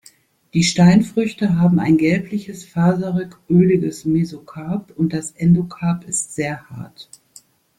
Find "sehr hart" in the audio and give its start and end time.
6.33-7.07